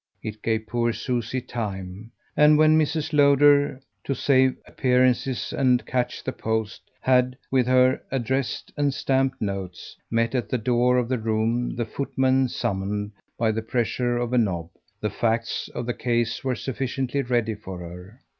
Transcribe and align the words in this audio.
It 0.23 0.41
gave 0.41 0.65
poor 0.65 0.93
Susie 0.93 1.41
time; 1.41 2.09
and 2.35 2.57
when 2.57 2.75
Mrs. 2.75 3.13
Lowder, 3.13 3.79
to 4.03 4.15
save 4.15 4.55
appearances 4.65 5.53
and 5.55 5.85
catch 5.85 6.23
the 6.23 6.31
post, 6.31 6.81
had, 7.01 7.37
with 7.51 7.67
her 7.67 8.01
addressed 8.09 8.73
and 8.75 8.95
stamped 8.95 9.39
notes, 9.39 9.95
met 10.09 10.33
at 10.33 10.49
the 10.49 10.57
door 10.57 10.97
of 10.97 11.07
the 11.07 11.19
room 11.19 11.75
the 11.75 11.85
footman 11.85 12.47
summoned 12.49 13.11
by 13.37 13.51
the 13.51 13.61
pressure 13.61 14.17
of 14.17 14.33
a 14.33 14.39
knob, 14.39 14.69
the 14.99 15.11
facts 15.11 15.69
of 15.75 15.85
the 15.85 15.93
case 15.93 16.43
were 16.43 16.55
sufficiently 16.55 17.21
ready 17.21 17.53
for 17.53 17.77
her. 17.77 18.21